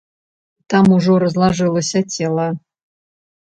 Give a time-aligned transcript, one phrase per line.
[0.75, 2.51] Там ужо разлажылася цела.